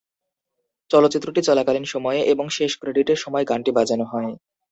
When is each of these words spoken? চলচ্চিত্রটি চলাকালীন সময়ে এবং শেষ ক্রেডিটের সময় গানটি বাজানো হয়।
চলচ্চিত্রটি 0.91 1.41
চলাকালীন 1.43 1.85
সময়ে 1.85 2.21
এবং 2.33 2.45
শেষ 2.57 2.71
ক্রেডিটের 2.77 3.19
সময় 3.23 3.45
গানটি 3.49 3.71
বাজানো 3.77 4.05
হয়। 4.05 4.31